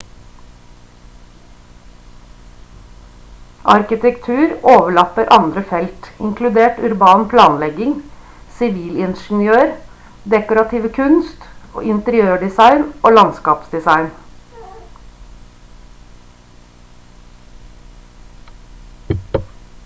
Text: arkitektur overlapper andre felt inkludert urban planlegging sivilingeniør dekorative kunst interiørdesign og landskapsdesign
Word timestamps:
arkitektur 3.73 4.53
overlapper 4.71 5.29
andre 5.37 5.63
felt 5.73 6.07
inkludert 6.29 6.81
urban 6.89 7.27
planlegging 7.35 7.93
sivilingeniør 8.61 9.71
dekorative 10.37 10.91
kunst 10.97 11.45
interiørdesign 11.93 12.83
og 13.11 13.15
landskapsdesign 13.19 14.11